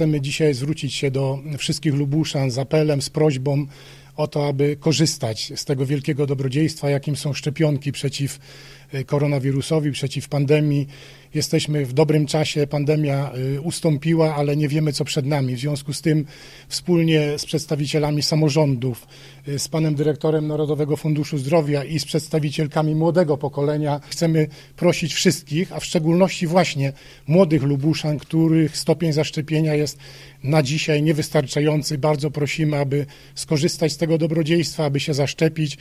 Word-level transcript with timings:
chcemy 0.00 0.20
dzisiaj 0.20 0.54
zwrócić 0.54 0.94
się 0.94 1.10
do 1.10 1.38
wszystkich 1.58 1.94
Lubuszan 1.94 2.50
z 2.50 2.58
apelem, 2.58 3.02
z 3.02 3.10
prośbą 3.10 3.66
o 4.16 4.28
to, 4.28 4.48
aby 4.48 4.76
korzystać 4.76 5.52
z 5.56 5.64
tego 5.64 5.86
wielkiego 5.86 6.26
dobrodziejstwa, 6.26 6.90
jakim 6.90 7.16
są 7.16 7.32
szczepionki 7.32 7.92
przeciw 7.92 8.38
koronawirusowi, 9.06 9.92
przeciw 9.92 10.28
pandemii. 10.28 10.86
Jesteśmy 11.34 11.86
w 11.86 11.92
dobrym 11.92 12.26
czasie, 12.26 12.66
pandemia 12.66 13.30
y, 13.56 13.60
ustąpiła, 13.60 14.34
ale 14.34 14.56
nie 14.56 14.68
wiemy, 14.68 14.92
co 14.92 15.04
przed 15.04 15.26
nami. 15.26 15.56
W 15.56 15.58
związku 15.58 15.92
z 15.92 16.00
tym 16.02 16.26
wspólnie 16.68 17.38
z 17.38 17.46
przedstawicielami 17.46 18.22
samorządów, 18.22 19.06
y, 19.48 19.58
z 19.58 19.68
panem 19.68 19.94
dyrektorem 19.94 20.46
Narodowego 20.46 20.96
Funduszu 20.96 21.38
Zdrowia 21.38 21.84
i 21.84 21.98
z 21.98 22.04
przedstawicielkami 22.04 22.94
młodego 22.94 23.36
pokolenia 23.36 24.00
chcemy 24.08 24.46
prosić 24.76 25.14
wszystkich, 25.14 25.72
a 25.72 25.80
w 25.80 25.84
szczególności 25.84 26.46
właśnie 26.46 26.92
młodych 27.26 27.62
Lubuszan, 27.62 28.18
których 28.18 28.76
stopień 28.76 29.12
zaszczepienia 29.12 29.74
jest 29.74 29.98
na 30.44 30.62
dzisiaj 30.62 31.02
niewystarczający. 31.02 31.98
Bardzo 31.98 32.30
prosimy, 32.30 32.76
aby 32.76 33.06
skorzystać 33.34 33.92
z 33.92 33.96
tego 33.96 34.18
dobrodziejstwa, 34.18 34.84
aby 34.84 35.00
się 35.00 35.14
zaszczepić. 35.14 35.78